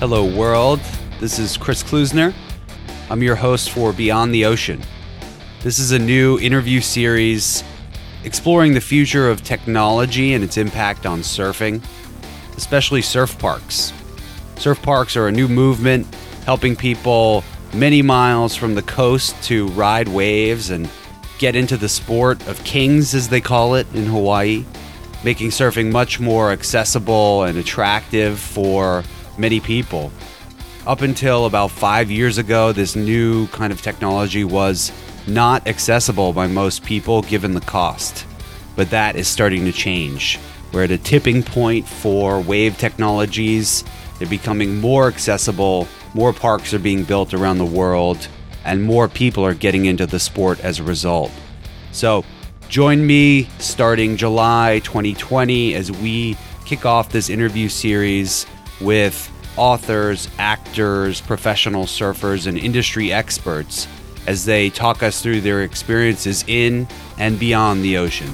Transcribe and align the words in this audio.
Hello, 0.00 0.24
world. 0.24 0.80
This 1.20 1.38
is 1.38 1.58
Chris 1.58 1.82
Klusner. 1.82 2.32
I'm 3.10 3.22
your 3.22 3.36
host 3.36 3.68
for 3.68 3.92
Beyond 3.92 4.32
the 4.32 4.46
Ocean. 4.46 4.80
This 5.62 5.78
is 5.78 5.92
a 5.92 5.98
new 5.98 6.38
interview 6.38 6.80
series 6.80 7.62
exploring 8.24 8.72
the 8.72 8.80
future 8.80 9.28
of 9.28 9.44
technology 9.44 10.32
and 10.32 10.42
its 10.42 10.56
impact 10.56 11.04
on 11.04 11.20
surfing, 11.20 11.84
especially 12.56 13.02
surf 13.02 13.38
parks. 13.38 13.92
Surf 14.56 14.80
parks 14.80 15.18
are 15.18 15.28
a 15.28 15.32
new 15.32 15.48
movement 15.48 16.06
helping 16.46 16.74
people 16.74 17.44
many 17.74 18.00
miles 18.00 18.56
from 18.56 18.74
the 18.74 18.82
coast 18.82 19.36
to 19.42 19.66
ride 19.68 20.08
waves 20.08 20.70
and 20.70 20.88
get 21.38 21.54
into 21.54 21.76
the 21.76 21.90
sport 21.90 22.40
of 22.48 22.64
kings, 22.64 23.14
as 23.14 23.28
they 23.28 23.42
call 23.42 23.74
it 23.74 23.86
in 23.94 24.06
Hawaii, 24.06 24.64
making 25.24 25.50
surfing 25.50 25.92
much 25.92 26.18
more 26.18 26.52
accessible 26.52 27.42
and 27.42 27.58
attractive 27.58 28.38
for 28.38 29.04
many 29.40 29.58
people. 29.58 30.12
Up 30.86 31.00
until 31.00 31.46
about 31.46 31.70
five 31.70 32.10
years 32.10 32.38
ago, 32.38 32.72
this 32.72 32.94
new 32.94 33.46
kind 33.48 33.72
of 33.72 33.82
technology 33.82 34.44
was 34.44 34.92
not 35.26 35.66
accessible 35.66 36.32
by 36.32 36.46
most 36.46 36.84
people 36.84 37.22
given 37.22 37.54
the 37.54 37.60
cost. 37.60 38.26
But 38.76 38.90
that 38.90 39.16
is 39.16 39.28
starting 39.28 39.64
to 39.64 39.72
change. 39.72 40.38
We're 40.72 40.84
at 40.84 40.90
a 40.90 40.98
tipping 40.98 41.42
point 41.42 41.88
for 41.88 42.40
wave 42.40 42.78
technologies. 42.78 43.84
They're 44.18 44.28
becoming 44.28 44.80
more 44.80 45.08
accessible, 45.08 45.88
more 46.14 46.32
parks 46.32 46.74
are 46.74 46.78
being 46.78 47.04
built 47.04 47.34
around 47.34 47.58
the 47.58 47.64
world, 47.64 48.28
and 48.64 48.82
more 48.82 49.08
people 49.08 49.44
are 49.44 49.54
getting 49.54 49.86
into 49.86 50.06
the 50.06 50.18
sport 50.18 50.60
as 50.60 50.78
a 50.78 50.84
result. 50.84 51.32
So, 51.92 52.24
join 52.68 53.06
me 53.06 53.44
starting 53.58 54.16
July 54.16 54.80
2020 54.84 55.74
as 55.74 55.90
we 55.90 56.36
kick 56.64 56.84
off 56.84 57.10
this 57.10 57.30
interview 57.30 57.68
series 57.68 58.46
with 58.80 59.30
authors, 59.56 60.28
actors, 60.38 61.20
professional 61.20 61.84
surfers, 61.84 62.46
and 62.46 62.58
industry 62.58 63.12
experts 63.12 63.86
as 64.26 64.44
they 64.44 64.70
talk 64.70 65.02
us 65.02 65.22
through 65.22 65.40
their 65.40 65.62
experiences 65.62 66.44
in 66.46 66.86
and 67.18 67.38
beyond 67.38 67.82
the 67.82 67.96
ocean. 67.96 68.32